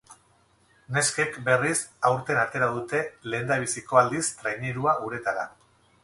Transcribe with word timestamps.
Neskek, 0.95 1.35
berriz, 1.49 1.75
aurten 2.09 2.39
atera 2.43 2.69
dute 2.77 3.01
lehenbiziko 3.33 4.01
aldiz 4.01 4.23
trainerua 4.39 4.97
uretara. 5.09 5.45